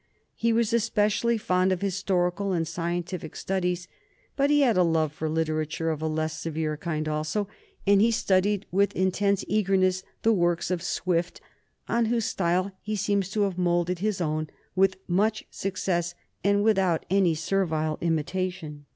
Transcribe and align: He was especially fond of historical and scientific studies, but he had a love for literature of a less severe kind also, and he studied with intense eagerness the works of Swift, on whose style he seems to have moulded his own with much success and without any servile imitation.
He 0.33 0.51
was 0.51 0.73
especially 0.73 1.37
fond 1.37 1.71
of 1.71 1.83
historical 1.83 2.53
and 2.53 2.67
scientific 2.67 3.35
studies, 3.35 3.87
but 4.35 4.49
he 4.49 4.61
had 4.61 4.75
a 4.75 4.81
love 4.81 5.13
for 5.13 5.29
literature 5.29 5.91
of 5.91 6.01
a 6.01 6.07
less 6.07 6.33
severe 6.39 6.75
kind 6.75 7.07
also, 7.07 7.47
and 7.85 8.01
he 8.01 8.09
studied 8.09 8.65
with 8.71 8.95
intense 8.95 9.45
eagerness 9.47 10.01
the 10.23 10.33
works 10.33 10.71
of 10.71 10.81
Swift, 10.81 11.39
on 11.87 12.05
whose 12.05 12.25
style 12.25 12.71
he 12.81 12.95
seems 12.95 13.29
to 13.29 13.41
have 13.43 13.59
moulded 13.59 13.99
his 13.99 14.19
own 14.19 14.49
with 14.75 14.97
much 15.07 15.45
success 15.51 16.15
and 16.43 16.63
without 16.63 17.05
any 17.11 17.35
servile 17.35 17.99
imitation. 18.01 18.87